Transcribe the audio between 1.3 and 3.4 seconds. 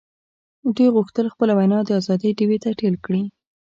خپله وینه د آزادۍ ډیوې ته تېل کړي.